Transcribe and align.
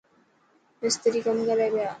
مستري 0.81 1.19
ڪم 1.25 1.37
ڪري 1.47 1.67
پيا. 1.73 1.89